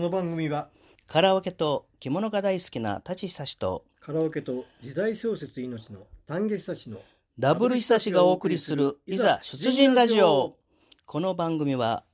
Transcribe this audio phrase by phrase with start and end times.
[0.00, 0.70] この番組は
[1.06, 6.96] カラオケと着物が大好きな舘久志とカラオケと時代小説命の丹下久志の
[7.38, 10.56] ダブル久志がお送りするいざ出陣ラジオ。
[11.04, 12.04] この番組は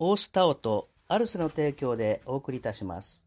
[0.00, 3.24] オースタオとアルセの提供でお送りいたします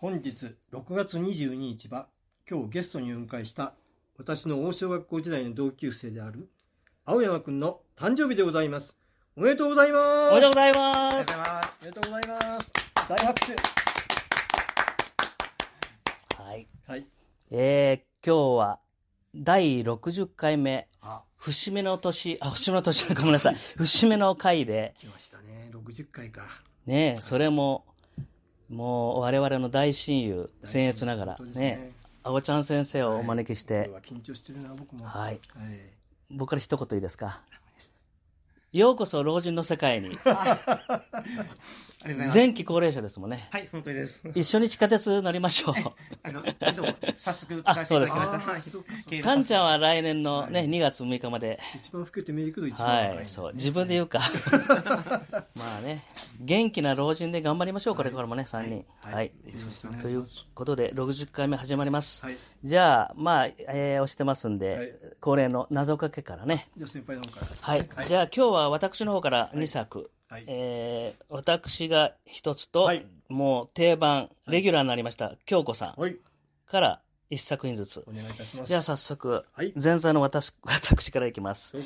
[0.00, 2.06] 本日6月22日は
[2.50, 3.74] 今日ゲストにお迎えした
[4.16, 6.48] 私の大小学校時代の同級生である
[7.04, 8.96] 青山くんの誕生日でございます。
[9.36, 10.32] おめでとうございます。
[10.32, 11.30] おめでとうございます。
[11.82, 12.70] おめでとうございます。
[13.10, 13.56] 大拍手。
[16.42, 17.06] はい、はい。
[17.50, 18.80] えー、今日は
[19.34, 20.88] 第60回目。
[21.02, 21.24] あ。
[21.36, 22.38] 節目の年。
[22.40, 23.06] あ節目の年。
[23.14, 23.56] ごめんなさい。
[23.76, 24.94] 節目の回で。
[24.98, 25.70] 来ましたね。
[25.74, 26.46] 60回か。
[26.86, 27.84] ねそれも
[28.70, 31.92] もう我々の大親友僭越ながら本当ですね。
[32.22, 35.04] 青ちゃん先生をお招きして、は緊張してるな僕も。
[35.04, 35.24] はい。
[35.24, 35.40] はい。
[36.30, 37.42] 僕から一言いいですか？
[38.72, 40.16] ようこそ老人の世界に。
[42.32, 43.48] 前期高齢者ですもんね。
[43.50, 44.22] はい、その通りです。
[44.36, 45.74] 一緒に地下鉄乗りましょう。
[46.22, 46.44] あの、
[47.20, 48.36] 早速使わせていただきました。
[48.36, 48.62] あはい。
[48.62, 51.60] そうかそう経営タンちゃんは来年のね2月6日まで。
[51.84, 53.08] 一番老けて見えるけど一番は。
[53.10, 53.52] 若いそう。
[53.52, 54.20] 自分で言うか。
[55.54, 56.02] まあね
[56.40, 58.86] 元気な老人で頑張りましょうこれからもね3人。
[59.02, 59.32] はい、
[60.00, 62.38] ということで60回目始まります、はい。
[62.62, 64.92] じゃあまあ、えー押してますんで、はい。
[65.20, 66.70] 恒例の謎かけからね。
[66.78, 67.46] じゃあ先輩の方から。
[67.60, 70.44] はい、じゃあ今日は私の方から2作、はい。
[70.46, 73.06] えー私が1つと、はい。
[73.28, 76.16] もう定番レギュラーになりました京子さんはい。
[76.66, 78.04] から1作品ずつ。
[78.06, 78.68] お願いいたします。
[78.68, 79.72] じゃあ早速、はい。
[79.80, 81.76] 前座の私 私からいきます。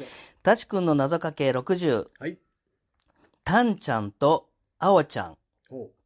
[0.43, 2.38] たちくんの謎かけ60はい。
[3.44, 5.38] たんちゃんとあおちゃん。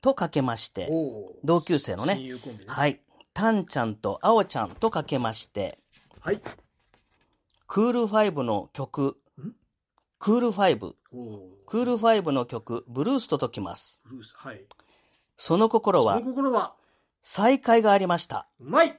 [0.00, 0.88] とかけまして。
[1.44, 2.40] 同級生の親ねね。
[2.66, 3.00] はい。
[3.32, 5.78] たんちゃんとあおちゃんとかけまして。
[6.20, 6.40] はい。
[7.66, 9.20] クールファイブの曲。
[9.40, 9.52] ん？
[10.18, 10.96] クールファイブ。
[11.66, 12.84] クールファイブの曲。
[12.88, 14.02] ブルースと解きます。
[14.06, 14.64] ブルースはい。
[15.36, 16.74] その心は心は？
[17.20, 18.48] 再会がありました。
[18.58, 18.92] うまい。
[18.92, 18.98] こ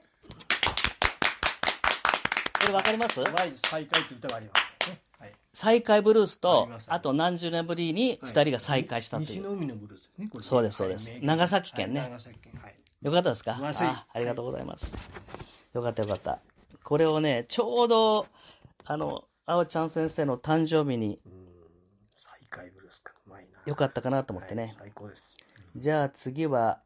[2.69, 3.19] れわかります？
[3.19, 4.53] うまい再会って歌がありま
[4.83, 4.99] すね。
[5.19, 5.33] はい。
[5.53, 11.11] 再会ブルースあとあと何十年ぶりに二人が再会したという、西の海のブルースですねこれそうですそうです。
[11.11, 12.01] はい長崎県ね。
[12.01, 12.53] はい長崎県。
[12.61, 12.75] はい。
[13.01, 13.57] よかったですか？
[13.61, 14.95] あありがとうございます、
[15.73, 16.39] よかったよかった。
[16.83, 18.25] これをねちょうど
[18.85, 21.47] あのあおちゃん先生の誕生日にうん。
[22.17, 23.13] 再会ブルースか。
[23.25, 23.59] うまいな。
[23.65, 25.37] よかったかなと思ってね、はい最高です。
[25.75, 26.81] じゃあ次は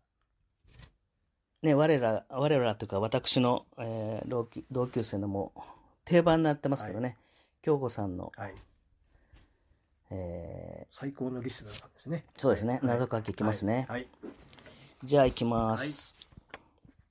[1.64, 5.60] ね我ら我らというか私の、えー同級同級生のもう
[6.06, 7.18] 定番になってますけどね、
[7.62, 8.56] 京子さんの、はい。
[10.12, 12.26] え最高のリスナーさんですね。
[12.38, 12.82] ーそうですね、はい。
[12.84, 14.08] 謎かけいきますね、はい。
[15.04, 16.18] じゃあいきます、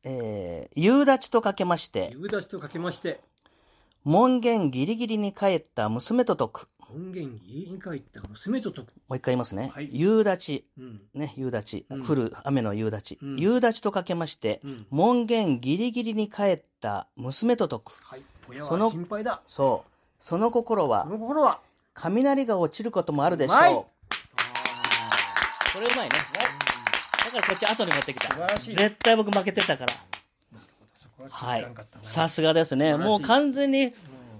[0.04, 2.14] えー夕立とかけまして。
[2.14, 3.20] 夕立とかけまして。
[4.04, 9.88] 門限ギリギリに帰った娘と解く音源家に帰った娘と解くもう一回言いますね、はい。
[9.92, 10.64] 夕立。
[10.78, 11.00] うん。
[11.14, 12.04] ね夕立、うん。
[12.04, 13.36] 降る雨の夕立、うん。
[13.38, 14.86] 夕立とかけまして、うん。
[14.90, 17.98] 門限ギリギリに帰った娘と解く。
[18.02, 18.22] はい。
[18.48, 19.40] 親そのは心配だ。
[19.46, 19.90] そう。
[20.18, 21.60] その心はその心は？
[21.94, 23.58] 雷が落ちることもあるでしょう。
[23.58, 23.86] うこ
[25.80, 26.16] れうまいね。
[27.24, 28.28] だからこっち後に持ってきた。
[28.28, 28.74] 素晴らしい。
[28.74, 29.92] 絶対僕負けてたから。
[31.28, 31.66] ははい。
[32.02, 32.96] さすがですね。
[32.96, 33.94] もう完全に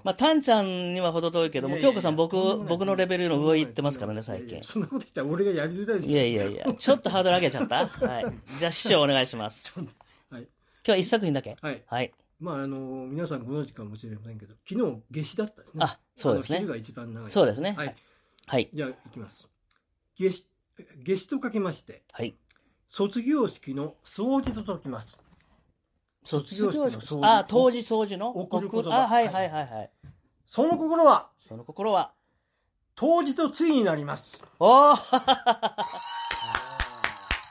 [0.05, 4.63] まあタンちゃんには程遠いけども京子さん僕僕のレベルの上行ってますからね最近。
[4.63, 7.87] そんなこと言ったら俺がやりづらいいやいやいやちょっとハードル上げちゃった？
[8.07, 8.25] はい。
[8.59, 9.79] じゃあ師匠お願いします。
[9.81, 9.89] 今
[10.31, 10.49] はい。
[10.85, 11.57] 日は一作品だけ？
[11.61, 11.83] はい。
[11.87, 12.13] はい。
[12.41, 12.77] まああの
[13.07, 15.75] 皆さんご存知かもしれませんけど昨日夏至だったです。
[15.77, 16.59] ねあそうですね。
[16.59, 17.31] 昼が一番長い。
[17.31, 17.75] そうですね。
[17.77, 17.95] はい。
[18.47, 18.69] はい。
[18.75, 19.49] じゃあいきます。
[20.19, 20.47] 夏至
[21.07, 22.35] 夏至とかけましてはい。
[22.89, 25.19] 卒業式の掃除と解きます
[26.25, 28.31] 卒業式のあ当時掃除の？
[28.31, 29.91] 送る言葉あはいはいはいはい。
[30.47, 31.29] その心は？
[31.47, 32.13] その心は？
[32.95, 34.43] 当時とついになります。
[34.59, 34.97] おお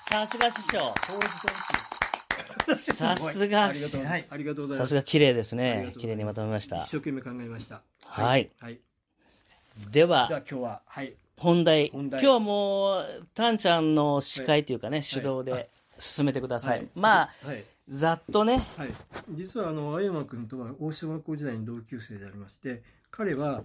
[0.10, 0.94] さすが師匠。
[2.76, 4.90] さすがありがとうはいありがとうございます。
[4.90, 5.94] さすが綺麗ですね。
[5.98, 6.78] 綺麗にまとめました。
[6.78, 7.82] 一生懸命考えました。
[8.06, 8.50] はい。
[8.60, 8.80] はい。
[9.90, 11.14] では今日ははい。
[11.38, 11.88] 本題。
[11.88, 16.90] 今日はもうタンちゃんの司会というかね、主導で進めてください、はい。
[16.94, 18.60] まあはいざっとね。
[18.78, 18.89] はい、
[19.31, 23.63] 実はあの青山君とは大小学校時代に同級生でありまして彼は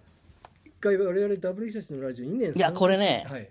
[0.81, 3.51] 回我々ダブル被災地のラジオ2年いやこれねはい、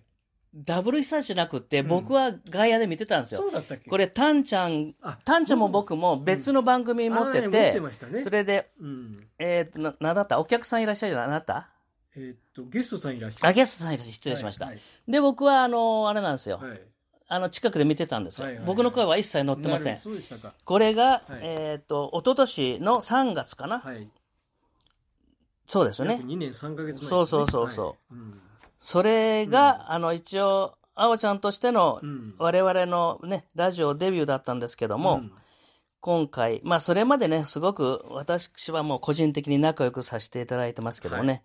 [0.53, 1.87] ダブル被災地じゃなくて、うん。
[1.87, 3.41] 僕は外野で見てたんですよ。
[3.41, 3.89] そうだったっけ？
[3.89, 8.23] これ、タンちゃん、あタンちゃんも僕も別の番組持ってて、ってましたね。
[8.23, 9.17] それで、うん。
[9.37, 10.39] えーっと、な、なんだった？
[10.39, 11.27] お客さんいらっしゃるじゃない？
[11.27, 11.69] あなた？
[12.15, 13.47] えーっとゲストさんいらっしゃる。
[13.49, 14.13] あ、ゲストさんいらっしゃる。
[14.13, 14.67] 失礼しました。
[14.67, 16.57] はいで、僕は、あの、あれなんですよ。
[16.57, 16.81] はい
[17.27, 18.45] あの、近くで見てたんですよ。
[18.45, 18.67] はいはいはい。
[18.67, 19.99] 僕の声は一切載ってません。
[20.63, 21.21] これが、はい。
[21.41, 24.07] えーっと、一昨年の3月かな、はい。
[25.65, 26.15] そうですよね。
[26.15, 26.27] 約。
[26.27, 27.07] 2年3ヶ月ね。
[27.07, 27.85] そうそうそうそう。
[27.87, 27.95] はい。
[28.11, 28.41] うん。
[28.79, 32.35] それが、あの、一応、あおちゃんとしてのうん。
[32.37, 35.31] 我々のね、ラジオデビューだったんですけども、うん。
[36.01, 41.41] 今回、まあそれまでね、すごく私はもう個人的に仲良くさせていただいてますけどもね、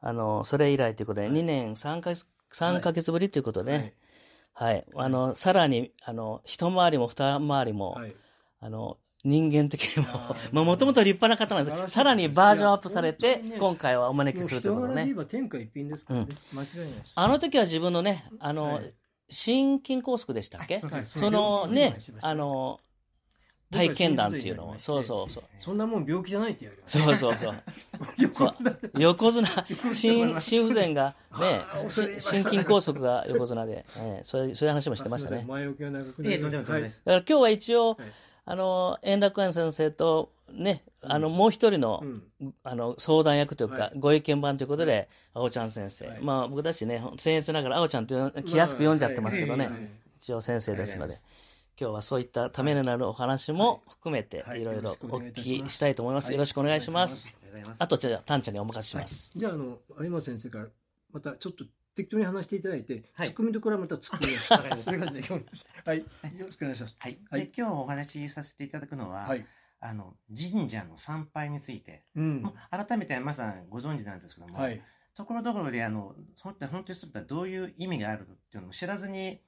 [0.00, 3.94] あの、それ以来ということで、2年3ヶ月、3ヶ月ぶりということでね、
[4.58, 8.14] はい、あの、さらに、あの、一回りも二回りも、はい。
[8.60, 10.04] あの、人間的に
[10.52, 11.92] ももともと立派な方なんです。
[11.92, 18.94] さらにバージョンアップされいて今回はお招きするということでね天下一品ですからね、間違いないあの時は自分のね、あの、はい。
[19.28, 20.80] 心筋梗塞でしたっけ？
[20.82, 22.80] あそのねあの、
[23.70, 25.44] 体験談っていうのを、そうそうそう。
[25.58, 27.54] そんなもん病気じゃないって言われそうそうそう。
[28.98, 29.46] 横綱、
[29.92, 35.44] 心心不全が ね心筋梗塞が横綱で、えーそういうそういう話もしてましたね。
[35.46, 37.02] 前置きが長くないです。
[37.04, 37.96] だから今日は一応、はい。
[38.50, 42.54] あの、円楽園先生と、ね、あの、もう一人の、うん。
[42.64, 43.92] あの、相談役というか、はい。
[43.98, 46.06] ご意見番ということで、あおちゃん先生。
[46.06, 46.22] はい。
[46.22, 49.88] まあ、僕たちね、僭越ながら、あおちゃんと気安く読んじゃってますけどね、まあはい
[50.18, 51.14] 一応先生ですので
[51.80, 55.32] 今日はそういったためになるお話も含めて、はいいろいろお聞
[55.64, 56.26] きしたいと思います。
[56.26, 56.34] はい。
[56.34, 57.32] よろしくお願いします。
[57.78, 59.30] あとじゃあ、タンちゃんにお任せします。
[59.36, 60.66] じゃああの有馬先生から
[61.12, 61.64] またちょっと
[61.94, 63.28] 適当に話していただいて、はい。
[63.28, 64.82] ツッコミどころはまたツッコミをわかり
[65.84, 66.00] はい。
[66.36, 66.96] よろしくお願いします。
[66.98, 67.18] はい。
[67.30, 67.40] はい。
[67.42, 69.46] で、今日お話しさせていただくのは、はい。
[69.80, 72.52] あの、神社の参拝について、うん。
[72.72, 74.82] 改めて皆さんご存知なんですけども、はい。
[75.14, 79.40] ところどころで、あの、本当に本当にそれってどういう意味があるっていうのを知らずに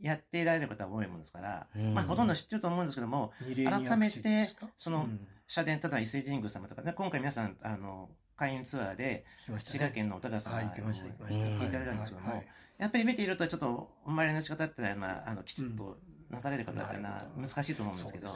[0.00, 1.94] やっていられる方が多いものですから、うん。
[1.94, 5.26] まあ、ほとんど知ってると思うんですけども、改めてか、そのうん。
[5.46, 9.24] 社殿ただ伊勢神宮様とかね、今回皆さん、あの、会員ツアーで、
[9.58, 12.42] 滋賀県のお高様にはい行っていただいたんですけども
[12.78, 15.98] やっぱり見ていると、ちょっとお参りの仕方ってのは、まあ、あの、きちっと
[16.30, 18.28] なされる方っていうのは難しいと思うんですけど、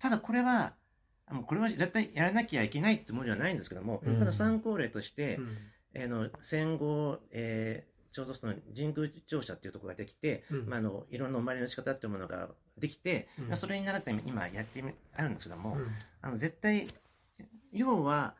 [0.00, 0.74] ただこれは、
[1.26, 4.18] あのこれは絶対やらなきゃいけないってものではないんですけども、うん。
[4.18, 5.58] ただ参考例として、うん。
[5.94, 10.68] あの戦後、えーちょうどその神宮庁舎っていうところができて、うん。
[10.68, 12.48] まあ、あのいろんなお参りの仕方っていうものが
[12.78, 13.48] できて、うん。
[13.48, 15.86] まあ、それに習って今やってみあるんですけども、うん。
[16.20, 16.86] あの絶対
[17.72, 18.34] 要は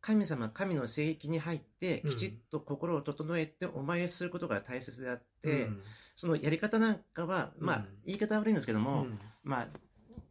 [0.00, 2.10] 神様神の聖域に入ってうん。
[2.10, 5.82] きちっと心を整えてお参りすることが大切であって、うん。
[6.14, 7.86] そのやり方なんかは、まあうん。
[8.06, 9.18] 言い方は悪いんですけども、うん。
[9.42, 9.68] まあ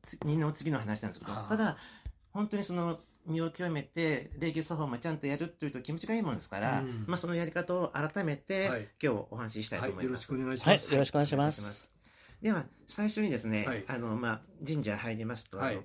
[0.06, 1.78] つ二の次の話なんですけどはあただ
[2.32, 7.06] 本当にその身を清めて礼儀作法もちゃんとやるっていうと気持ちがいいものですから、うん。
[7.08, 8.90] まあ、そのやり方を改めて、はい。
[9.02, 10.58] 今日お話ししたいとはいよろし思います。
[10.60, 11.62] くお願いしはい、ますよろしくお願いします。
[11.62, 11.96] す。
[12.42, 13.84] では最初にですね、はい。
[13.88, 15.76] あのまあ、神社入りますと、はい。
[15.76, 15.84] あの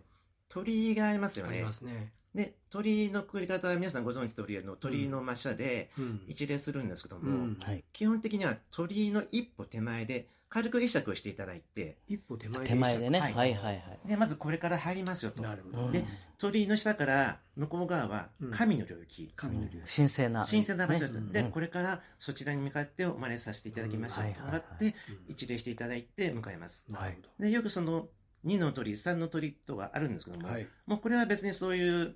[0.51, 6.23] 鳥居がありますよありねますねで鳥居のくくり方は皆さんご存知通りの鳥居の抹茶でうん。
[6.29, 7.85] 一礼するんですけども、うんはい。
[7.93, 13.21] 基本的には鳥居の一歩手前で軽く会釈をしていただいて一歩手前手前でね。
[13.21, 13.65] ははいいはい。
[13.65, 14.09] はい。
[14.09, 15.43] でまずこれから入りますよと。
[15.43, 15.87] なるほど。
[15.87, 16.05] うんで
[16.39, 18.51] 鳥居の下から向こう側はうん。
[18.51, 20.45] 神の領域、神の領神聖な。
[20.45, 21.33] 神聖な場所です、ね。
[21.33, 21.51] で、うん。
[21.51, 24.97] これからそちらに向かってお招きさせていただきましょううんともらっはいはいて
[25.29, 26.87] 一礼していただいて向かいます。
[26.89, 28.09] なるほでよくその
[28.45, 30.67] 2の鳥3の鳥とはあるんですけども、どはい。
[30.87, 32.15] もうこれは別にそういう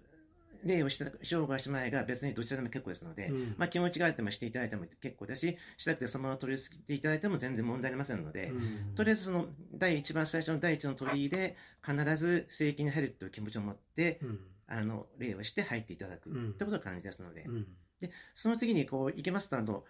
[0.64, 3.54] 礼をしてしようがしまいが別にどちらでも結構ですので、うん。
[3.58, 8.94] まあ、気持ちがあってもしていただいても結構だししたくてそのまま取り付けていただいても全然問題ありませんので、うん。
[8.94, 14.40] とりあえずその第一番最初の第一の鳥居で必ず聖域に入るという気持ちを持って、うん。
[14.66, 17.66] あの礼をして入っていただくうんということが感じですので、うん。
[18.00, 19.84] でその次にこう行けますとあの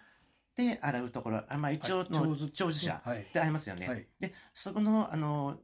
[0.55, 3.19] 手洗うところあ、まあ、一応のはい長長寿者はい。
[3.19, 4.07] ってありますよね、はい。
[4.19, 5.57] でそこのあの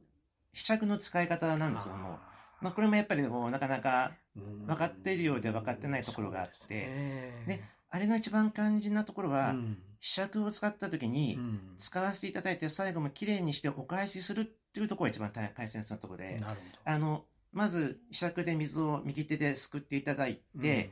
[0.52, 2.18] 被釈の使い方なんですけども
[2.62, 4.66] まあ、これもやっぱりこうなかなかうん。
[4.66, 6.74] 分かっているようで分かってないところがあって。
[6.74, 7.44] ね。
[7.46, 9.78] であれの一番肝心なところは、うん。
[10.00, 11.60] 被釈を使った時に、うん。
[11.76, 20.90] 使わせていただいて最後もきれいにしてお返しするっていうところが一番大大切なところで、なるあのまず被釈で水を右手ですくっていただいほどて、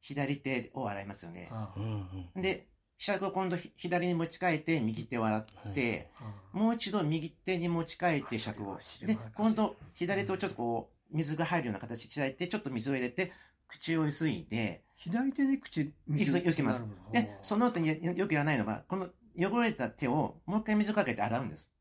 [0.00, 1.48] 左手を洗いますよね。
[1.50, 2.42] うんあうんうん。
[2.42, 8.78] で被釈を今度ひ左に持ち替えて右手を洗って、あもう一度右手に持ち替えて釈を。
[9.02, 13.32] で今度左手をちょっとこう水が入るような形にしていただいてちょっと水を入れて
[13.68, 16.88] 口をゆすいで左手で口ゆすゆすきます。
[17.12, 21.72] でその後によよくやらないのがこの汚れた手をもう一回水をかけて洗うんです。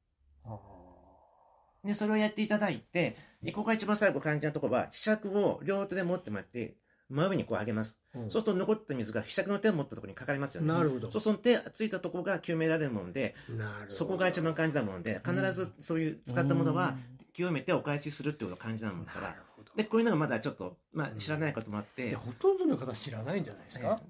[0.43, 0.59] あ
[1.85, 3.15] でそれをやっていただいて
[3.53, 6.75] ここが一番最後肝心なところは被釈を両手で持ってもらって
[7.09, 7.99] 真上にこう上げます。
[8.15, 8.21] うん。
[8.23, 10.67] そうすると残った水がひしゃくの手を持ったところにかかりますよね。
[10.67, 11.09] なるほど。
[11.09, 13.91] そうすると手ついたところが清められるもんで、なるほど。
[13.91, 16.95] そこが一番肝心なもので、必ずそういう使ったものは
[17.33, 19.27] 清めてお返しするっていうのが肝心なものですから。
[19.29, 19.41] なる。
[19.55, 19.71] ほど。
[19.75, 22.09] で、こういうのがまだちょっと、まあ知らないこともあって。
[22.09, 24.01] いや、ほとんどの方知らないんじゃないですか、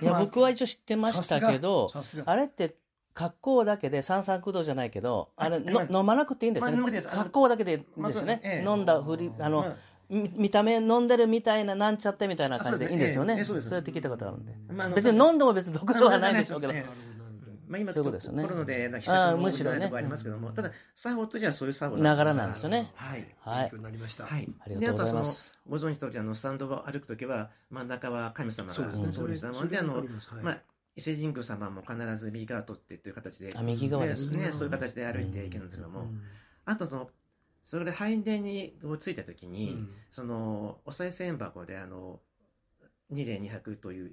[0.00, 1.90] いや、まあ僕は一応知ってましたけど、
[2.24, 2.76] あれって、
[3.14, 5.56] 格好だけで三酸駆動じゃないけど、あれ、
[5.90, 7.02] 飲まなくていいんですよね。
[7.02, 8.12] 格好だけでですよね。
[8.12, 8.40] そうですね。
[8.44, 9.76] ええ飲んだふり、あのまあ、み
[10.10, 13.34] 見た目飲んでるみたいな、なんちゃってみたいな感じでいいんですよね。
[13.40, 14.54] あそうやって聞いたことがあるんで。
[14.72, 16.72] まあ別に飲んでも別に毒ではないでしょうけど。
[16.72, 16.76] え。
[16.76, 17.18] え
[17.68, 19.80] まあ今ちょっとコロナでな、被あー災もむしろね。
[19.80, 22.90] とこありますけども、ただ、作法としてはそういう作法ながらなんですよね。
[22.94, 23.26] はい。
[23.40, 23.82] はい。
[23.82, 24.48] なりました、はい。
[24.60, 30.02] ありがとうございまで、すご存知の通り、あの、スタンドを歩くときは、真ん中は神様が通りしたもんで、あの
[30.42, 30.58] まあ、
[30.96, 36.22] 伊勢神宮様も必ず右側を取ってという形で、あ右側ですねね、そういう形で歩いていけるんですけども、うん。
[36.64, 37.10] あとその、
[37.62, 39.90] それで拝殿に着いたときに、うん。
[40.10, 42.20] その、お賽銭箱で、あの、
[43.10, 44.12] 二礼二拍という、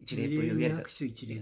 [0.00, 0.74] 一礼というやり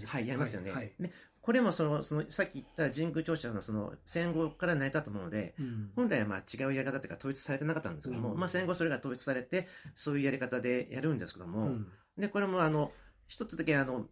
[0.05, 0.71] はい、やりますよね。
[0.71, 1.11] はいで
[1.41, 5.91] これもその、その、さっき言った神宮庁舎のその、戦後から成り立ったもので、うん。
[5.95, 8.39] 本来はまあ違うやり方というか統一されてなかったんですけども、うん。
[8.39, 11.87] まあ戦後それが統一されて、そういうやり方でやるんですけども、うん。
[12.15, 12.91] で、これもあの、
[13.27, 14.05] 一つだけあの、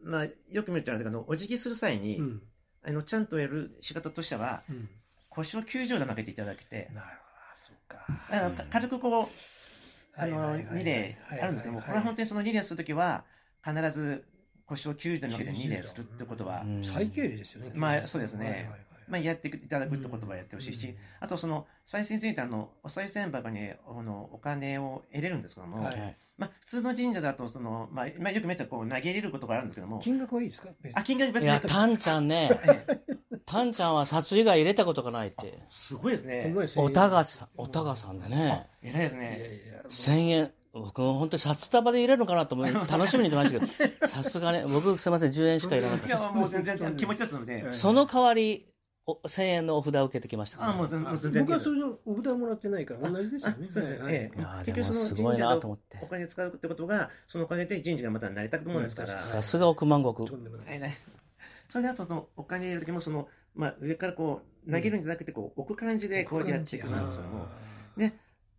[0.00, 2.42] まあ、よく見るとあれだけど、お辞儀する際に、うん。
[2.84, 4.88] あの、ちゃんとやる仕方としては、うん
[5.30, 7.06] 腰を90度曲げていただけて、なる
[8.28, 8.36] ほど。
[8.36, 8.66] そうか。
[8.70, 9.28] 軽くこう、
[10.16, 10.82] あの、はいはいはいはい。
[10.82, 13.24] 2例あるんですけども、はいこれは本当にその2例するときは、
[13.64, 14.24] 必ず
[14.66, 16.84] 腰を90度に曲げて2例するってことは、うん。
[16.84, 18.70] 最敬礼ですよねまあそうですね
[19.10, 26.16] まあ、やっていただくってことはやってほしいし、うんあとその、再生についてあの、お賽銭箱にあのお金を入れるんですけども、はいはい。
[26.38, 30.68] まあ、普通の神社だと、その、まあ、まあ、よくめったらこう投げ入れることがあるんですけども、金額はいいですか？
[30.94, 33.00] あ、金額別いや、に、タンちゃんね、ええ
[33.44, 35.58] タンちゃんは札以外入れたことがないって。
[35.66, 36.54] すごいですね。
[36.76, 39.60] おたがさん、おたがさんでね、偉いですね。
[39.74, 40.52] や1000円。
[40.72, 47.72] 僕も本当に札束で入れるのかなと思い 楽しみにしてましたけど、さすがね、僕すいません、10円しか入れなかっいや、もう全然気持ちですので。
[47.72, 48.69] その代わり、
[49.06, 50.70] お1000円のお札を受けてきましたから。
[50.70, 53.66] あ、もう全然僕はそれのお札もらってないから同じですよね。
[53.68, 54.02] あそうですね。
[54.02, 55.98] はいええ結局そのでもすごい神社でなと思って。
[56.02, 59.18] お金使うってことが、そのお金で神社がまた成り立つもんですから。
[59.18, 60.10] さすが億万石。
[61.68, 67.46] それであとそのお金入れる時もその、まあ、上からこう投げるんじゃなくてこう置く感じでこうやっていくんですけども
[67.96, 68.12] で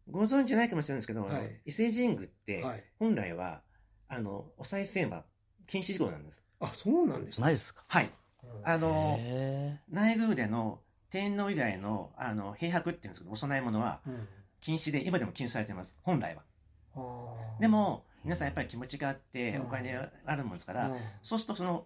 [0.10, 1.62] ご存知ないかもしれないんですけど、はい。
[1.65, 2.83] 伊勢神宮ってはい。
[3.00, 3.62] 本来は
[4.07, 5.25] あのお賽銭は
[5.67, 6.43] 禁止事項なんです。
[6.62, 7.83] あそうなんですねマジですか。
[7.88, 8.10] はい
[8.63, 10.79] あのへ内宮での
[11.10, 14.27] 天皇以外のあの閉泊っていうんですけどお供え物はうん。
[14.62, 15.98] 禁止で今でも禁止されてます。
[16.03, 16.43] 本来は。
[17.60, 19.62] でも皆さんやっぱり気持ちがあってうん。
[19.63, 19.95] お金
[20.25, 20.98] あるもんですから、うん。
[21.24, 21.86] そうするとその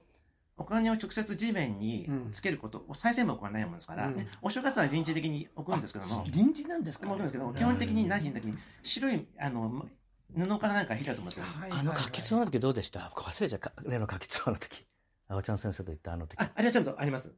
[0.57, 4.15] お金を直接地面につけること、お賽銭箱がないもんですから、うん。
[4.15, 9.85] ねお正月は臨時的に置くんですけども、臨時なんですか置くんですけども、基本的に何時の時に白いあの
[10.33, 13.09] 布からなんか引いてあると思うんですけど、はいあの柿ツアの時どうでした？
[13.09, 13.73] 僕忘れちゃった。
[13.85, 14.85] 例の柿ツアの時。
[15.27, 16.39] 青ちゃん先生と言ったあの時。
[16.39, 17.33] あ、あれはちゃんとあります。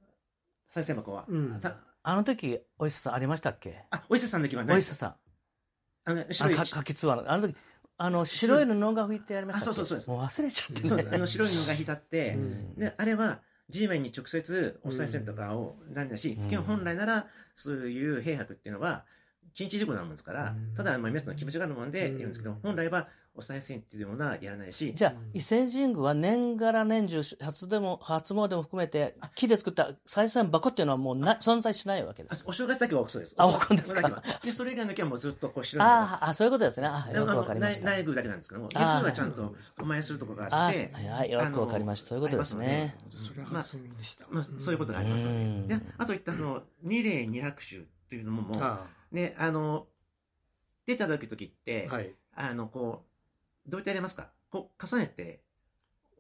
[0.67, 1.25] 賽銭箱は。
[1.27, 3.84] うんたあの時、お医者さんありましたっけ？
[3.91, 4.74] あ、お伊勢さんの時はな。
[4.74, 5.15] お医者さん。
[6.06, 6.53] あの、あ白い。
[6.53, 7.29] のか柿ツアの。
[7.32, 7.56] あの時、
[7.98, 9.72] あの、白い布が拭いてやりましたっけ？
[9.72, 11.10] あそうそうそうですもう忘れちゃってそうです。
[11.10, 11.17] あね。
[11.17, 19.03] の白い布が引いてあって、うんで、あれは地面に直接お賽銭とかをなんだし、うん基本本来ならそういう閉泊っていうのは
[19.53, 32.41] 禁止事項なもんですから、うんただ、まあ、皆さんの気持ちがあるもんでうん言うんですけど、本来はお賽銭っていうものはやらないし、じゃあ、伊勢神宮は年がら年中、初でも、初詣も含めて、木で作った賽銭箱っていうのはもうな存在しないわけです。
[32.41, 33.36] あお正月だけはそうです。
[33.38, 34.01] あお正置くんですか？
[34.01, 36.88] だけはで、それ以外の時はもうずっとこう白いああ、あそういうことですね。
[36.88, 37.86] あよくわかりました。
[37.86, 42.08] 内内宮だけなんですけども、月あー宮はちゃんとお参りするところがああって、はい、よくわかりました。
[42.08, 42.98] そういうことですね。
[43.51, 45.75] まあ、そういうことがありますのうんで。
[45.75, 47.79] で、あと言ったその、二礼二拍手っ
[48.10, 49.88] ていうのももう、あね、あの、
[50.86, 53.07] 出た時時って、あはいあの、こう、
[53.67, 54.29] どうやってやりますか？
[54.50, 55.41] こう、重ねて、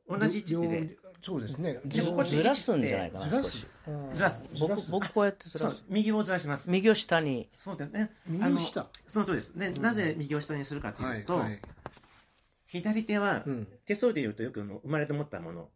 [0.09, 3.67] 同じ位置で、そうですねずずらすんじゃないかな、ずらす少し。
[4.13, 5.83] ずらす僕、僕こうやってずらす。
[5.89, 6.69] 右をずらします。
[6.69, 7.49] 右を下に。
[7.57, 8.11] そうだよね。
[8.27, 8.59] 右あの
[9.07, 9.57] その通りです。
[9.57, 11.59] で、なぜ右を下にするかというと、はい
[12.67, 15.69] 左手はう、ん手相で言うとよくの生まれて持ったもの、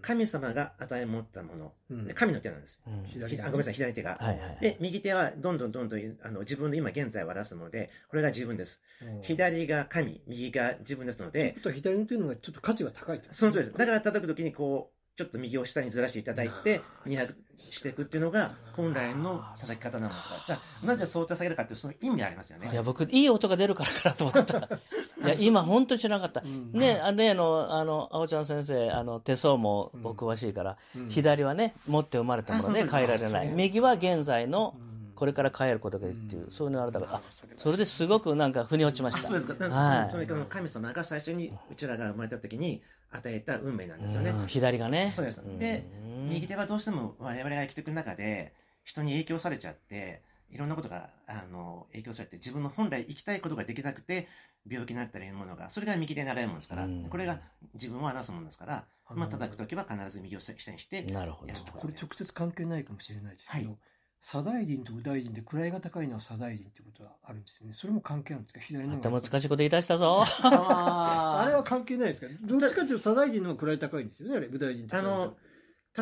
[0.00, 2.82] 神様が与え持ったもの、うんで神の手なんです。
[2.86, 4.16] あごめんなさい、左手が。
[4.18, 4.58] はいはいはい。
[4.60, 8.80] で、右手はどんどんどんどんあの自分で今現在は出すので、これが自分です。
[9.02, 13.76] うん左が神、右が自分ですのでと左の手の方がちょっと価値が高いってことその通りです。
[13.76, 20.40] だから叩くときにこう、ちょっと右を下にずらしていただいて、二拍していくっていうのが本来の叩き方なんですから。
[20.40, 22.70] だからなぜそう叩けるかっていうその意味ありますよね。
[22.70, 24.58] いや、僕、いい音が出るからかなと思ってた。
[25.26, 26.48] いや、今、本当に知らなかった。
[26.48, 30.76] んね、あ例の、あの、青ちゃん先生、あの、手相もお詳しいから、
[31.08, 33.48] 左はね、持って生まれたもので変えられない。
[33.48, 34.76] 右は現在の
[35.18, 36.50] これから帰ることがいいっていう、うん。
[36.52, 37.58] そういうのあれだから、あそれは。
[37.58, 39.20] それですごくなんか腑に落ちました。
[39.20, 39.68] あそうですか。
[39.68, 40.10] はい。
[40.12, 44.30] それから神様が最初にうちらが生まれた時に与えた運命なんですよね。
[44.30, 45.10] うん左がね。
[45.10, 45.42] そうです。
[45.42, 45.58] ん。
[45.58, 45.84] で
[46.30, 50.22] 右手はどうしても我々が生きていく中で人に影響されちゃって
[50.52, 54.28] いろんなことがあの影響されて自分の本来生きたいことができなくて
[54.70, 57.06] 病気になったりいうものがそれが右手になられるものですから、うん。
[57.10, 57.40] これが
[57.74, 58.84] 自分を表すものですから、
[59.16, 61.48] まあ叩く時は必ず右を下にしてなるほど。
[61.48, 63.78] やるとこれ直接関係ないかもしれないですけど、はい
[64.22, 67.72] 左大臣と右大臣で位が高いのは左大臣ってことはあるんですよね。
[67.72, 68.60] それも関係あるんですか？
[68.60, 70.24] 左のまた難しいこと言い出したぞ。
[70.26, 72.26] あれは関係ないですか？
[72.42, 75.36] どっちかというと左大臣の方が位高いんですよね、あれ、右大臣とあの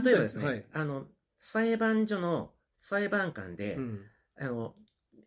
[0.02, 0.64] 例えばですね、はい。
[0.72, 1.04] あの
[1.38, 4.00] 裁判所の裁判官で、うん、
[4.40, 4.74] あの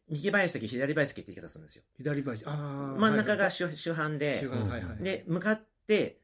[0.09, 1.83] 右倍席左倍席って言い方するんですよ。
[1.97, 2.99] 左大臣、あー。
[2.99, 5.03] 真ん中がはい主主犯で、主犯はいはい。
[5.03, 6.17] で、向かって、か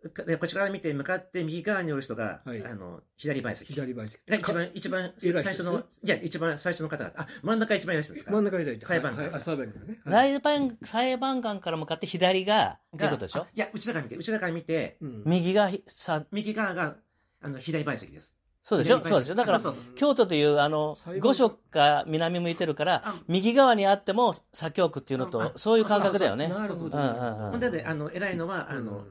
[0.00, 3.72] こちらから見て、向かって右側におる人が、はいあの、左倍席。
[3.72, 4.18] 左大臣。
[4.28, 7.14] が一番、一番偉い人最初の、いや、一番最初の方々。
[7.16, 8.30] あ、真ん中一番偉い人ですか？
[8.30, 8.86] 真ん中左大臣。
[8.86, 9.98] 裁判官はいはいあ裁判官ね。
[10.04, 13.40] はい裁判裁判官から向かって左が、っていうことでしょ？
[13.40, 16.94] あいや、うちらから見て、うちらから見て、うん右がひさ、右側が、
[17.42, 18.34] あの、左倍席です。
[18.62, 19.02] そうでしょ？
[19.02, 19.34] そうでしょ？
[19.34, 26.46] だからそうそうそう京都という、あの五所が南向いてるからあ、右側にあっても左京区っていうのあと、そういう感覚だよね。
[26.46, 26.96] なるほど。
[26.98, 29.04] うんうんうんほんで、あの、偉いのは、あの、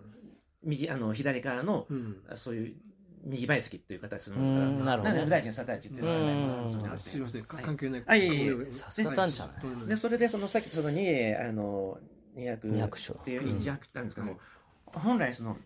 [0.67, 2.75] 右、あの、左側の、うん、そういう、
[3.23, 4.65] 右倍席っていう形するんですから。
[4.65, 5.25] うんなるほどね。
[5.25, 8.03] 大臣、左大臣っていうのはすいません、関係ない。
[8.05, 9.53] あいさすがじゃな
[9.85, 9.87] い。
[9.87, 11.97] で、それで、その、さっき、その、二例、あの、
[12.35, 14.39] 二二百っていうってあるんですけども、
[14.85, 15.57] 本来、その、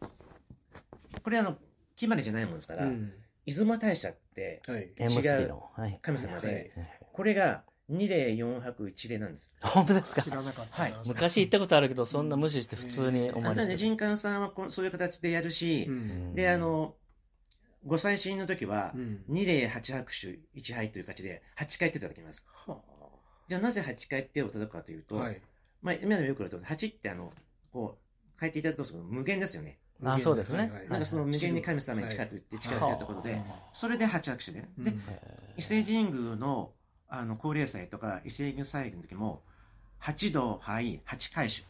[1.23, 1.57] これ、あの、
[1.95, 3.11] 決まりじゃないもんですから、うん。
[3.45, 4.91] 出雲大社って、はい。
[4.95, 5.69] 縁結びの。
[5.75, 5.99] はい。
[6.01, 6.99] 神様で、はい。
[7.11, 9.53] これが二例四泊一例なんです。
[9.61, 10.23] 本当ですか？
[10.23, 10.89] 知らなかったな。
[10.95, 13.77] はい昔行ったことあるけど、そんな無視して普通におあとね、参りしてる。
[13.77, 16.95] 人官さんはこうそういう形でやるし、うんで、あの、
[17.85, 22.47] ご祭神の時はう、ん二例八拍手一杯という形で、八回手いただきます。
[22.65, 22.77] は
[23.47, 25.41] じゃあなぜ八回手を叩くかというと、あはい。
[25.81, 27.29] まあ、今でもよく言うと、八ってあの、
[27.73, 27.97] こ
[28.37, 29.79] う、書いていただくとすると無限ですよね。
[30.03, 33.39] あそうですねなんかその無限に神様に近くって力強いところで、
[33.73, 34.61] それで八拍手で。
[34.79, 34.93] で、
[35.57, 36.71] 伊勢神宮の
[37.11, 39.41] あの高齢祭とか伊勢宮祭宮の時も、
[39.99, 41.63] 八道杯、八回手。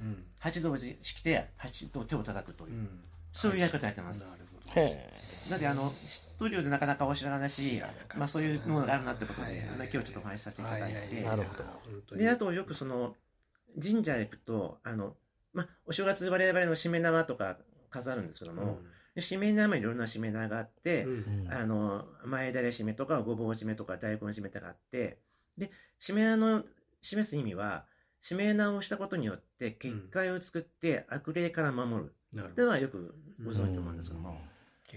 [0.00, 0.24] うん。
[0.40, 2.88] 八道式で八道手を叩くという、うん。
[3.30, 4.20] そういうやり方やってます。
[4.20, 4.80] なるほど。
[4.80, 5.12] へ
[5.50, 7.80] だってあの、知っとるようでなかなかお知らないし、
[8.16, 9.58] まあそういうものがあるなってことで、はい。
[9.58, 11.22] はいあの今日ちょっとお話しさせていただいて、い。
[11.22, 11.54] なるほ
[12.10, 12.16] ど。
[12.16, 13.14] で、あとよくその、
[13.80, 15.14] 神社へ行くと、あの、
[15.52, 17.58] まあ、お正月我々のしめ縄とか
[17.90, 18.80] 飾るんですけども、
[19.16, 25.20] でしめ縄もいろんなしめ縄があって、うんうんあの、前だれしめとか、ごぼうしめとか、大根しめとかあって、
[25.56, 26.64] で、しめ縄の
[27.00, 27.86] 示す意味は、
[28.20, 32.14] しめ縄をしたことによって、結界を作って悪霊から守る。
[32.30, 32.62] なるほど。
[32.62, 34.38] ではよくご存知と思うんですけども、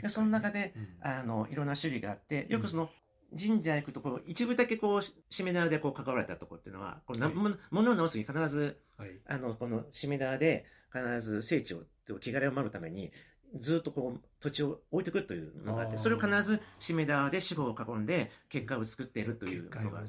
[0.02, 2.90] でその中で、うんあの、いろんな種類があって、よくその、
[3.32, 9.12] 神社へ行くところ、一部だけこう、しめ縄でこう、関われたところっていうのは、これなはいもの物を直すに必ず、はい。
[9.26, 13.14] あの、このしめ縄で、必ず聖地を、汚れを守るために、
[13.56, 20.02] ずっとこう、土地を置いてくるというのがあって、それを必ずしめ縄で死後を囲んで、結果を作っているというのが、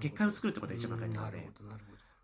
[0.00, 1.48] 結果を作るってことが一番書いてあるので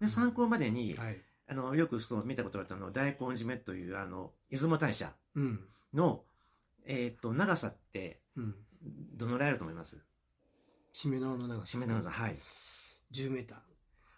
[0.00, 1.20] で、参考までにど。、はい。
[1.50, 5.60] あの、よくその見たことがあったあの、大根締めという、あの、出雲大社うん。
[5.94, 6.24] の、
[6.84, 8.54] えっと、長さって、うん。
[9.14, 9.98] どのぐらいあると思います？
[10.92, 11.66] しめ縄の長さ。
[11.66, 12.38] しめ縄さん、はい。
[13.12, 13.58] 10メーター。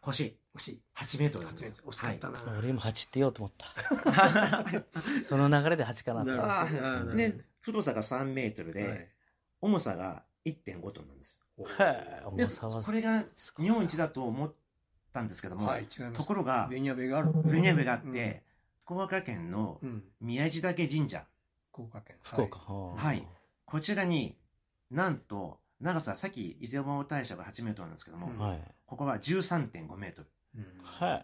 [0.00, 0.80] 星、惜しい。
[0.96, 1.74] 8メートルなんですよ。
[1.86, 2.58] 惜しかったな。
[2.58, 4.82] 俺今8って言おうと思った。
[5.22, 7.06] その流れで8かなと。
[7.06, 9.08] なで、太さが3メートルで、はい
[9.62, 11.66] 重さが1.5トンなんですよ。
[11.78, 13.24] へえ、で、重さはこれが
[13.58, 14.54] 日本一だと思っ
[15.12, 15.70] たんですけども。
[16.14, 17.30] ところが、ベニヤベがある。
[17.44, 18.42] 上に上があって、
[18.84, 19.80] 福岡県の。
[20.20, 21.26] 宮地岳神社、
[21.72, 22.16] 福岡県。
[22.22, 22.58] 福岡。
[22.72, 23.26] はい
[23.66, 24.36] こちらに
[24.90, 28.60] なんと、長さ、さっき伊勢山大社が8メートルなんですけども、うんはい。
[28.86, 30.28] ここは13.5メートル。
[30.56, 30.64] うん。
[30.82, 31.16] は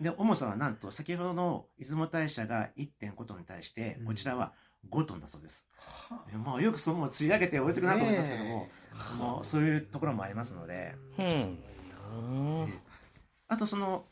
[0.00, 0.02] い。
[0.02, 4.52] で、重さはなんと、先ほどの出雲大社が1.5トンに対してう、んこちらは
[4.90, 5.66] 5トンだそうです。
[6.32, 8.68] もうよくその釣り上げて置いてくなと思いますけども、
[9.18, 11.26] もうそういうところもありますので、うん。
[11.26, 12.72] うん
[13.50, 14.04] あとその、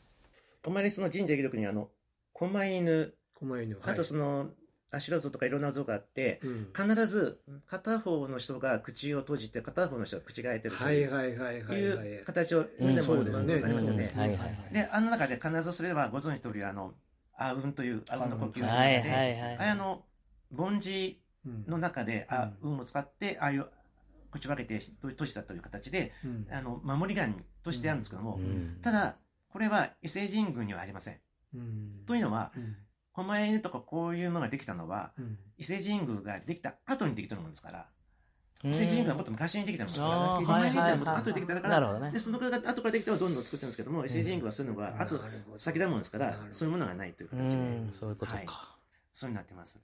[0.65, 1.89] お参りその神社行く時にあの、
[2.33, 3.77] 狛犬、狛犬。
[3.83, 4.49] あとその、
[4.89, 6.67] アシュラ像とかいろんな像があって、うん。
[6.75, 12.07] 必ず片方の人が口を閉じて、片方の人が口が開いてるとはいいうはいはいはいいはい。
[12.21, 14.69] う形を、うんでもそうですねありますよね。
[14.71, 16.93] で、あの中で必ずそれはご存知通り、あの、
[17.35, 20.05] あうんという、あうんの呼吸で、はいはいはいあれあの、
[20.55, 23.65] 凡字うんの中で、あうんを使って、ああいう、
[24.31, 29.17] 口を開けて閉じたという形で、うんあの、守り神としてあるんですけども、うんただ、
[29.49, 31.19] これは伊勢神宮にはありません。
[31.55, 32.75] うんというのは、うん
[33.17, 35.37] 狛犬とかこういうのができたのは、うん。
[35.57, 37.87] 伊勢神宮ができた後にできたものですから、
[38.63, 38.71] うん。
[38.71, 42.11] 伊勢神宮はもっと昔にできたものですから、あー昔にできたはいはいもの後でできたから、ね。
[42.11, 45.19] でそのが後からできたのをどんどん作ってるんですけども、伊勢神宮はそういうのが後
[45.57, 48.45] 先だもんですからそういうものがないというう形で、んそういうことはい。
[48.45, 48.77] か。
[49.13, 49.79] そうになってます。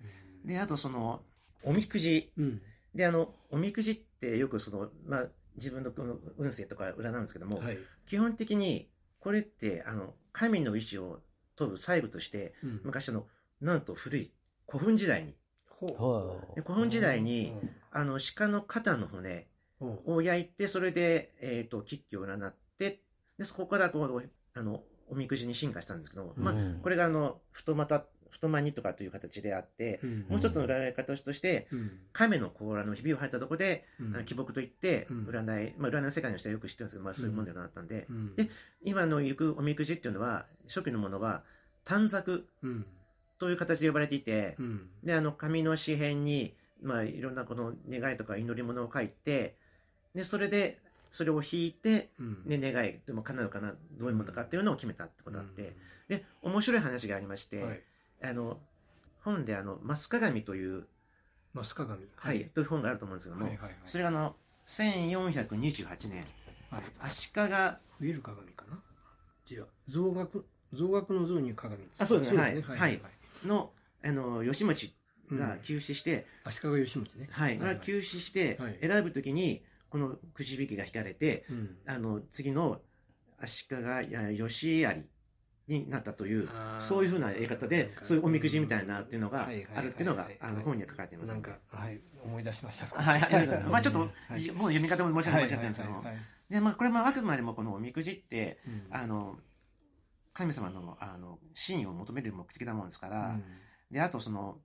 [0.45, 1.23] で、あとその、
[1.63, 2.31] おみくじ。
[2.37, 2.61] うん。
[2.93, 7.77] で、あの、おみくじってよくその、まあ、自分のこの運勢とか占うんですけども、はい。
[8.05, 11.21] 基本的に、これって、あの、神の意志を
[11.55, 12.81] 問う最後として、うん。
[12.83, 13.25] 昔の、
[13.61, 14.31] なんと古い
[14.67, 15.35] 古墳時代に、
[16.55, 19.47] 古墳時代に、うんあの、鹿の肩の骨
[19.79, 23.01] を焼いて、それで、えっ、と、吉居を占って、
[23.37, 38.49] で、そこからこう、あの、おみくじに進化したんですけども、まあうん、これがあの、太股、太まにとかという形であって、うんもう一つの占い方として、うん亀の甲羅のひびを入ったところで、うんあの木木といって、占い、まあ、占いの世界の人はよく知ってるんですけど、まあ、そういうものになったんで、で
[38.83, 41.43] 今の行くおみくじっていうのは、初期のものは、
[41.83, 42.45] 短冊
[43.37, 44.57] という形で呼ばれていて、
[45.03, 49.55] で、あの、紙の紙片に、まあ、いろんなこの願いとか祈り物を書いて、
[50.15, 50.79] で、それで、
[51.11, 52.09] それを引いて、
[52.45, 55.75] ね、願い、でも叶うかな、どういうものかっていうのを決めたってことあって、
[56.07, 57.81] で、面白い話がありまして、はい
[58.23, 58.59] あの、
[59.21, 60.85] 本であの、マス鏡という、
[61.53, 63.75] マス鏡はい、という本があると思うんですけども、はいはいはい。
[63.83, 64.35] それがあの、
[64.67, 66.25] 1428年、
[66.71, 66.83] はい。
[66.99, 68.79] 足利、増える鏡かな？
[69.49, 69.67] 違う。
[69.87, 71.83] 増額増額の増に鏡。
[71.99, 72.37] あそうですね。
[72.37, 72.61] はい。
[72.61, 73.01] はいはい
[73.45, 73.71] の、
[74.03, 74.95] あの、吉持
[75.31, 77.27] が急死して、足利義持ね。
[77.31, 81.77] はい、が急死してはい、選ぶときに、このくじ引きが引かれて、うん。
[81.85, 82.81] あの、次の
[83.39, 85.05] 足利や義有
[85.67, 86.49] になったという、
[86.79, 91.41] そういうふうなやり方でそういうおみくじみたいなっていうのがあるっていうのがはい、あの、本には書かれていますなん。
[91.41, 93.63] かはい思い出しましたはいはいはい。
[93.67, 94.39] まあちょっと、もはい。
[94.39, 96.03] う読み方も申し訳ないんですけど。
[96.49, 98.87] で、まあこれもあくまでもこのおみくじって、うん。
[98.91, 99.37] あの、
[100.33, 103.43] 神様の、あの、真意を求める目的なもんですから、うん。
[103.91, 104.59] で、あとその、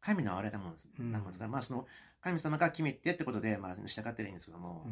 [0.00, 1.12] 神の哀れなもんです、うん。
[1.12, 1.86] なもんですから、まあその、
[2.20, 4.86] 神様が決めてってことで、まあ従ってりゃいいんですけども、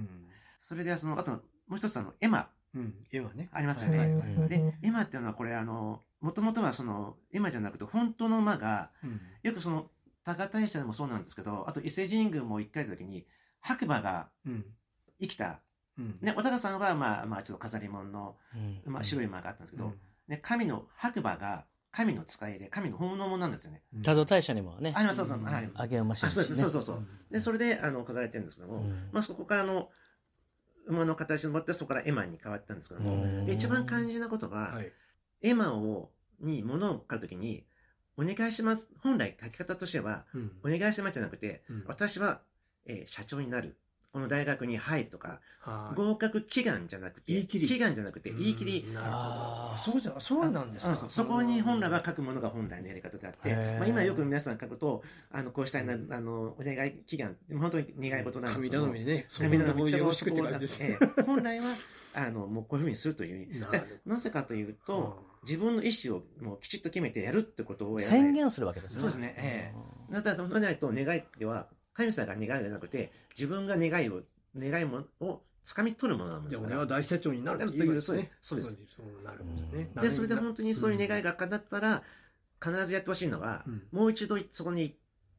[0.59, 2.81] それでその、あと、もう一つあの、エマうん。
[2.83, 3.49] うん絵はね。
[3.53, 3.99] ありますよね。
[3.99, 9.21] はいはいはいで、エマっていうのはこれあの、もともとはその、エマじゃなくて本当の馬が、うん。
[9.43, 9.91] よくその、
[10.25, 13.27] 高大社でもそうなんですけど、あと伊勢神宮も一回行った時に、
[13.61, 14.65] 白馬がうん。
[15.21, 15.61] 生きた。
[15.99, 16.19] うん。
[16.21, 18.37] ね、小高さんはまあまあちょっと飾り物の、
[18.87, 18.93] うん。
[18.93, 20.01] まあ白い馬があったんですけど、うん。
[20.29, 23.83] ね、神の白馬が神の使いで、神の本物なんですよね。
[24.03, 24.93] 多度大社にもね。
[24.97, 25.45] あ、ります、そうそう、うん。
[25.45, 25.71] はい。
[25.75, 27.07] あげ馬しあ、そうそうねそうそう。
[27.31, 29.11] で、それで、あの、飾られてるんですけども、うん。
[29.13, 29.91] まあそこからの、
[30.87, 34.93] 馬の形に乗って、そこからエマに変わったんですけども、うんで、一番肝心なことは、はい。
[35.43, 37.65] エマを、に物を買うときに、
[38.17, 38.91] お願いします。
[38.99, 40.53] 本来書き方としては、うん。
[40.65, 41.85] お願いしますじゃなくて、うん。
[41.87, 42.43] 私は、
[42.87, 43.79] えー社長になる。
[44.13, 45.97] この大学に入るとか、はい。
[45.97, 48.87] 合格祈願じゃなくて、祈願じゃなくて、言い切り。
[48.95, 50.93] あーどそうじゃそうなんですか。
[50.93, 60.83] あそこに本来は書くものが本来のやり方であって、まあ、今よく皆さん書くと、あの、こうしたいな、あの、お願い祈願、本当に願い事なんです神けど頼みね神頼みよろしくって感じです。
[60.83, 61.23] ええ。
[61.23, 61.75] 本来は、
[62.15, 63.67] あの、もうこういうふうにするという。
[64.05, 65.33] なぜかというと、うん。
[65.45, 69.01] 自分の意思をもうきちっと決めてやるってことを宣言するわけですね。
[69.01, 69.35] そうですね。
[69.39, 69.73] え
[70.11, 74.23] だから、そうないと願いでは、神様が願いじゃなくて、自分が願いを、
[74.57, 76.69] 願いもを掴み取るものなんでから。
[76.69, 78.79] です俺は大社長になるって言いますねそうです。
[78.97, 79.91] そうなるほどね。
[80.01, 82.03] で、それで本当にそういう願いが叶ったら、
[82.63, 83.83] 必ずやってほしいのは、うん。
[83.93, 84.95] もう一度そこに行っ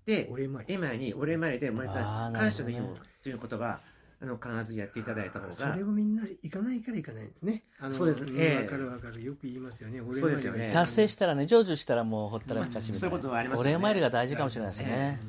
[0.05, 3.01] て、俺前エマにお礼参りで、もう一回感謝の意なるほどね。
[3.01, 3.81] をということは、
[4.21, 5.53] あの、必ずやっていただいた方が。
[5.53, 7.63] それ、をみんな行かないから行かないんですね。
[7.79, 8.23] あのそうです。
[8.23, 8.63] んええ。
[8.63, 9.99] わかるわかるよく言いますよね。
[9.99, 10.71] 俺そうですよね。
[10.73, 13.69] 達成したらね成就したらもうほったらかしみたそういういなことはありますよね。
[13.71, 15.19] お礼参りが大事かもしれないですね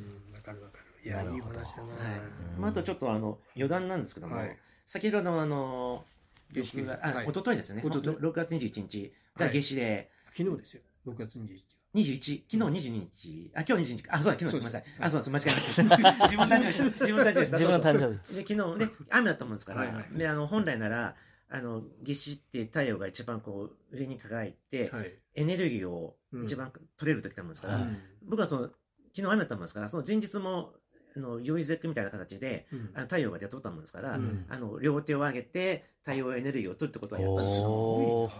[1.04, 1.88] いやいい話だな。
[1.88, 2.20] はい。
[2.56, 4.56] うんまあ、あとちょっとあの、余談なんですけども、はい。
[4.86, 6.04] 先ほどのあの、
[6.52, 7.26] 下死6月、あ、はい。
[7.26, 7.82] 一昨日ですね。
[7.84, 8.08] 一昨日。
[8.18, 10.82] 6月21日が下死で、昨日ですよ。
[11.06, 14.82] 6月21日21、昨日22日、あ、今日22日、あ、そうだ、昨日すみません。
[14.98, 15.82] あ、そうです、間違えま した。
[15.82, 16.84] 自分の誕生日でした。
[16.84, 17.58] 自分の誕生日でした。
[17.58, 18.34] 自分の誕生日。
[18.34, 20.18] で、昨日、で、雨だったもんですから、はいはい。
[20.18, 21.14] で、あの、本来なら、
[21.48, 25.14] あの、夏至って太陽が一番こう、上に輝いて、はい。
[25.36, 27.84] エネルギーを一番取れる時だもんですから、はい
[28.22, 28.76] 僕はその、昨
[29.14, 30.74] 日雨だったもんですから、その前日も、
[31.16, 32.90] あの、酔い絶句みたいな形で、うん。
[32.94, 34.46] あの太陽が出とったもんですから、うん。
[34.48, 38.30] あの、両手を上げて、太陽エネルギーを取るってことはやったんですよ。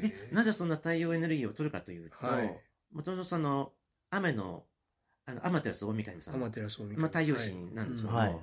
[0.00, 2.60] で、なぜそんな太陽エネルギーを取るかというと、はい。
[2.92, 3.72] もともとその、
[4.10, 4.64] 雨の、
[5.26, 8.36] あの、アマテラス大神様、天照大神まあ、太陽神なんですけども、はい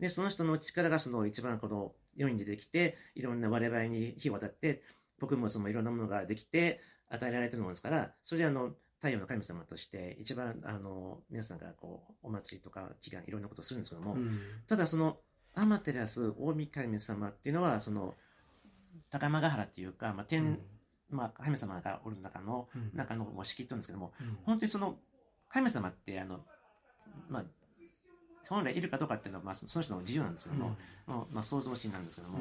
[0.00, 4.82] で、その人の力がその一番この世に出てきて、いろんな我々に火を渡って、
[5.18, 14.40] 僕もそのいろんなものができて、与えられてるものですから、それであの、太陽の神様として、一番あの、皆さんがこう、お祭りとか祈願、いろんなことをするんですけども、うん。
[14.66, 15.18] ただその、
[15.54, 18.14] アマテラス大神様っていうのは、その、
[19.10, 20.58] 高間ヶ原っていうか、まあ、天、
[21.10, 22.90] まあ、神様がおる中の、うん。
[22.94, 24.38] 中の仕切ってるんですけども、うん。
[24.44, 24.98] 本当にその、
[25.48, 26.44] 神様って、あの、
[27.28, 27.44] まあ、
[28.48, 32.38] 本来いるかどうかっていうのは、まあ、その人の自由なんですけども、もうまあ、想像心なんですけども、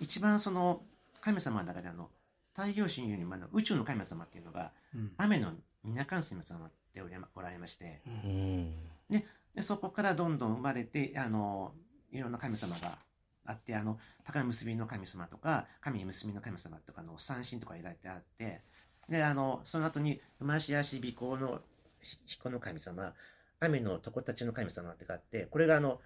[0.00, 0.82] 一番その
[1.20, 2.10] 神様の中であの
[2.54, 5.12] 太陽神よりもあの宇宙の神様っていうのが、うん。
[5.16, 5.52] 雨の
[5.86, 8.02] 皆神様っておりまおられまして。
[8.06, 8.74] うん。
[9.54, 11.72] でそこからどんどん生まれてあの
[12.12, 12.98] いろんな神様が
[13.46, 18.60] あってあの高結びの神様とか神結びの神様とかの三神とかいられてあって
[19.08, 21.60] であのその後に馬し足尾行の
[22.00, 23.14] ひ彦の神様
[23.60, 26.00] 雨の床たちの神様ってがあってこれがあの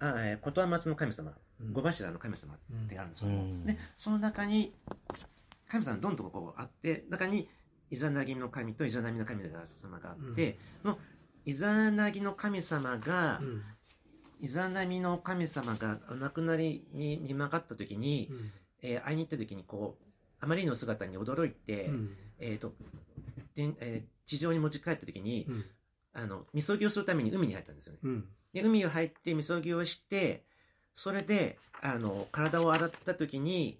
[0.00, 1.72] あえ松の神様うん。
[1.72, 3.64] 五柱の神様ってあるんですけども、うん。
[3.64, 4.74] でその中に
[5.68, 7.48] 神様どんどんこうあって中に
[7.90, 10.98] イザナギの神とイザナミの神様があって、その
[11.44, 13.62] イザナギの神様が、うん。
[14.40, 18.52] イザナミの神様がお亡くなりに見まかった時に、うん。
[18.82, 20.04] えー会いに行った時にこう
[20.40, 22.16] あまりの姿に驚いて、うん。
[22.38, 22.74] えーと
[23.54, 25.64] でえー地上に持ち帰った時に、うん。
[26.14, 27.98] あのみそぎをするために海に入ったんですよね。
[28.02, 28.24] うん。
[28.52, 30.44] で海を入ってみそぎをして
[30.94, 33.78] それであの体を洗った時に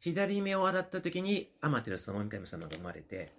[0.00, 3.32] 左目を洗った時にアマテラスの大神様が生まれて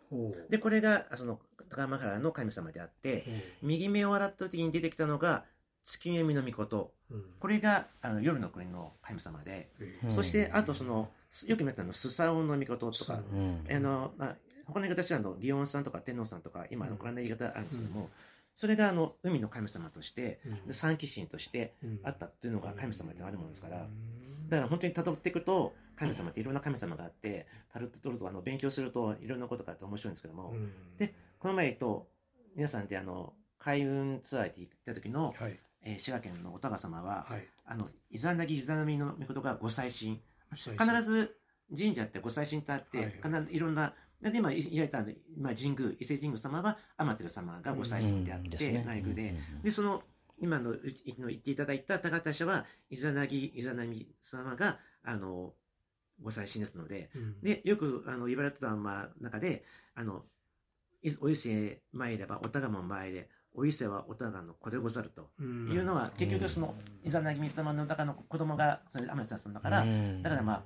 [0.49, 3.25] でこれがその高山原の神様であって
[3.61, 5.43] 右目を洗った時に出てきたのが
[5.83, 6.93] 月読みの御事。
[7.09, 7.23] うん。
[7.39, 9.99] これがあの夜の国の神様で、え。
[10.05, 13.35] うんそしてあとそのすよく見たのスサオの御事とかう。
[13.35, 13.65] ん。
[13.69, 18.09] あの、まあ、他の言い方はあの祇園さんとか天皇さんとか今のこんな言い方あるんですけども、
[18.53, 20.67] それがあの海の神様としてうん。
[20.67, 21.99] で三鬼神としてうん。
[22.03, 24.20] あったっていうのが神様ってあるものですから、うん
[24.51, 30.71] だから本当に辿っていくと神様っていろんな神様があってタルトトルとあの勉強するといろんなことがあって面白いんですけども、うん。
[30.97, 32.09] でこの前と
[32.53, 35.57] 皆さんであの開運ツアーで行った時の、はい。
[35.83, 37.47] えー滋賀県のお高様は、はい。
[37.65, 40.21] あのイザナギイザナミの御事がご祭神。
[40.57, 41.37] 最必ず
[41.75, 43.19] 神社ってご祭神ってあって、はい。
[43.23, 49.61] 必ずいろんなで今言われたあの今神宮伊勢神宮様は天照様がご祭神であって、内宮で、うん。
[49.61, 50.03] でその
[50.41, 50.91] 今の言
[51.37, 55.53] っていただいた高田社はイザナギイザナミ様があの
[56.21, 57.41] ご祭神ですのでうん。
[57.41, 59.63] でよくあの言われてたまあ中で
[59.95, 60.23] あの
[61.03, 65.29] いお伊勢参ればおたがも参れお伊勢はおたがの子でござると。
[65.39, 65.71] うん。
[65.71, 70.23] いうのは結局そのイザナギ様の中の子供がそれ天照さんだから、うん。
[70.23, 70.63] だからまあ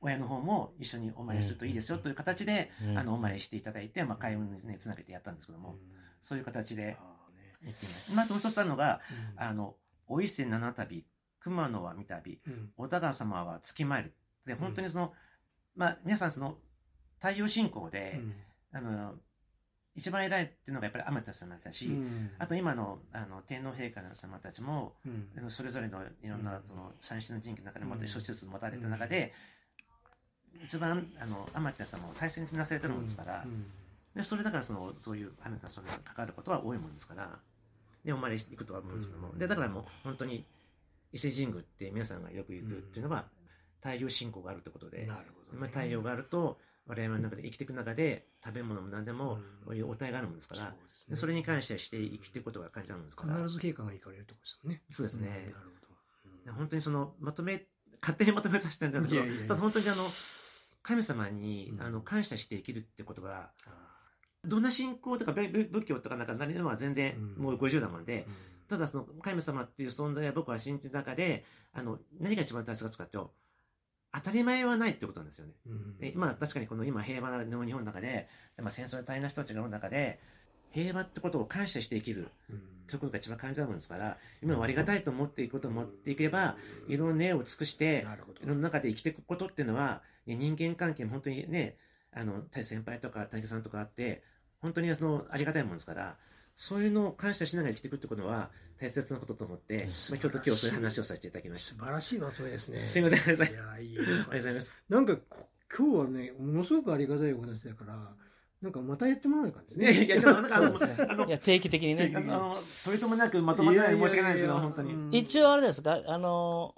[0.00, 2.98] 親の方も一緒にお参りするといいですよという形で、うん。
[2.98, 5.76] あのお参りしていただいて、まあ、開運にねつなげてやったんですけども、
[6.20, 6.96] そういう形で
[7.62, 8.14] 行っています。
[8.14, 9.00] まあ、もう一つあるのが、
[9.36, 11.06] うんあの、お伊勢七旅、
[11.40, 14.14] 熊野は三旅、うんお田川様は月参る。
[14.44, 15.12] で、本当にその、
[15.74, 16.58] まあ、皆さんその、
[17.18, 18.20] 太陽信仰で、
[18.72, 19.14] あの、
[19.96, 21.90] 一番偉いっていうのがやっぱり天照様でし
[22.38, 25.28] あと今のあの天皇陛下様たちも、うん。
[25.38, 26.60] あのそれぞれのいろんうなん。
[26.64, 28.06] その三種の神器の中でもうん。
[28.06, 29.32] 諸施設持たれた中で、
[30.62, 33.66] 一番あの天照様を大切になされてるもんですから、うん
[34.16, 37.38] でそれだからそのそういう天照様に関わることは多いもんですから
[38.04, 40.46] でお参り行くとは思うんですけども、うんでだからもう本当に
[41.12, 43.24] 伊勢神宮って皆さんがよく行くっていうのは、
[43.82, 45.58] 太陽信仰があるってことで、なるほどね。
[45.60, 49.40] まあ、太陽があると我々の中で生きていく中で食べ物も何でもうん。
[49.64, 53.36] こういう応対があるもんですから、それに関してして生きていくことが感じたもんですから。
[53.36, 54.82] 必ず陛下が行かれるとこですよね。
[54.90, 55.28] そうですね。
[55.28, 55.70] んなる
[56.44, 56.52] ほど。
[56.52, 57.66] 本当にそのまとめ
[58.00, 60.02] 勝手にまとめさせてるんですけどただ本当にあの
[60.82, 61.82] 神様に、うん。
[61.82, 63.95] あの感謝して生きるってことがあ
[64.46, 67.42] どんな信仰とかべ仏教とかなんか何でも全然うん。
[67.42, 73.32] もう50だもんでー、ただその神様っていう存在は僕は信じる中であの何が一番大切かというと
[74.12, 75.52] 当たり前はないってことなんですよね。
[75.66, 75.98] うん。
[75.98, 78.28] で今確かにこの今平和な日本の中で、
[78.58, 80.18] まあ、戦争で大変な人たちがいる中で
[80.70, 82.28] 平和ってことを感謝して生きる。
[82.50, 82.62] うん。
[82.88, 86.56] そういうことが一番感じたものですから今はありがたいと思っていくことを持っていけば
[86.88, 88.06] いろんな例を尽くして
[88.42, 91.76] いろんな中で生きていくことっていうのはね人間関係も本当にね
[92.12, 94.22] あの大先輩とか大家さんとかあって
[94.66, 96.16] 本当にそのありがたいものですから
[96.56, 98.50] そういうのを感謝しながら生きていくってことは
[98.80, 102.80] 大切なことと思って、まあ、今日と今日そういう話をさせていただきまし素晴らしいまとめですね。
[102.82, 103.18] たすいません。
[103.20, 104.72] ありがとうございます。
[104.88, 107.94] なんかこ今日はねものすごくありがたいお話だから
[108.62, 110.56] なんかまたやってもらわないかんですいやいねやいやちょっとなんか
[111.12, 112.12] あのいや定期的にね。
[112.16, 114.92] あの取り留めなくまとまらない申し訳ないですけど本当に。
[114.94, 116.00] うん一応あれですか？
[116.06, 116.74] あの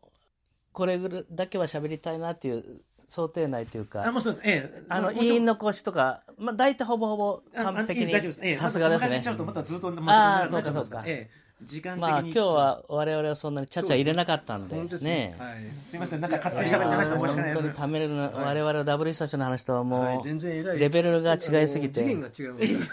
[0.73, 4.47] これぐらいだけは喋りたいなっていう想定内というかあもうそうです。
[4.47, 4.83] ええ。
[4.89, 8.41] あのもう委員の講師とか、まあ、大体ほぼほぼああ完璧いいです大丈夫です。
[8.43, 8.51] ええ。
[8.51, 9.21] にさすがですね。
[9.25, 11.03] ちゃうとまたずっとまたそうかそうか。
[11.07, 11.49] ええ。
[11.63, 12.11] 時間的に。
[12.11, 15.35] まあ今日は我々はそんなにちゃちゃ入れなかったんでね。
[15.39, 15.55] はい。
[15.85, 16.21] すいません。
[16.21, 17.19] なんか勝手に喋ってました。
[17.19, 17.63] 申し訳ないです。
[17.63, 19.89] 本当にためるな我々はダブルイスタチの話とははい。
[19.89, 22.15] もうレベルが違いすぎてね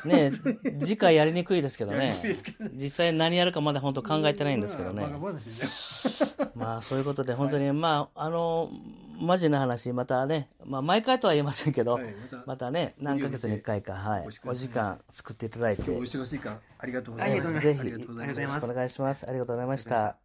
[0.06, 0.32] ね
[0.80, 2.39] 次回やりにくいですけどね。
[2.73, 5.06] 実際何やるかまだ本当考えてないんですけどね。
[6.56, 8.71] まあそういうことで本当にまああの
[9.19, 19.30] マジな話、またね、まあ、毎回とは言えませんけど、はいまたまたね、何ヶ月に1回か、はいお時間作っていただいて、今日お忙しいからありがとうございますありがとうございますぜひ、ありがとうございますよろしくお願いします。
[19.30, 20.24] ありがとうございましたし。